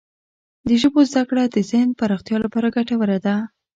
[0.67, 3.35] د ژبو زده کړه د ذهن پراختیا لپاره ګټوره ده.